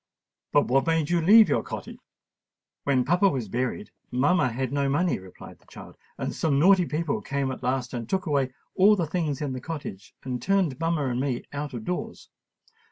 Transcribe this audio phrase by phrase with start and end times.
[0.51, 1.99] "But what made you leave your cottage?"
[2.85, 7.21] "When papa was buried, mamma had no money," replied the child; "and some naughty people
[7.21, 11.05] came at last and took away all the things in the cottage, and turned mamma
[11.05, 12.31] and me out of doors.